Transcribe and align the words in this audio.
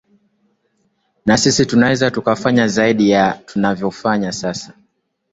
na 1.25 1.37
sisi 1.37 1.65
tunaweza 1.65 2.11
tukafanya 2.11 2.67
zaidi 2.67 3.09
ya 3.09 3.33
tunavyofanya 3.45 4.31
sasa 4.31 4.73